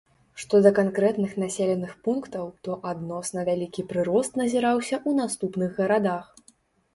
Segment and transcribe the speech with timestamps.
[0.43, 6.25] Што да канкрэтных населеных пунктаў, то адносна вялікі прырост назіраўся ў наступных гарадах.